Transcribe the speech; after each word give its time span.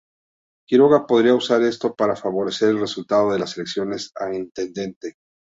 Quiroga 0.67 1.05
podría 1.05 1.35
usar 1.35 1.61
esto 1.61 1.93
para 1.93 2.15
favorecer 2.15 2.69
el 2.69 2.79
resultado 2.79 3.31
de 3.31 3.37
las 3.37 3.55
elecciones 3.57 4.11
a 4.19 4.33
intendente. 4.33 5.17